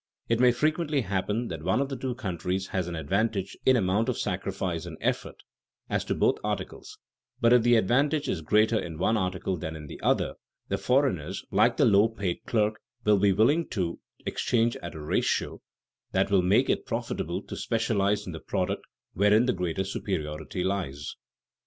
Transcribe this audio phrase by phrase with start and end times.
[0.29, 4.09] It may frequently happen that one of the two countries has an advantage in amount
[4.09, 5.35] of sacrifice and effort,
[5.91, 6.97] as to both articles;
[7.39, 10.33] but if the advantage is greater in one article than in the other,
[10.69, 15.61] the foreigners, like the low paid clerk, will be willing to exchange at a ratio
[16.13, 18.81] that will make it profitable to specialize in the product
[19.13, 21.15] wherein the greater superiority lies.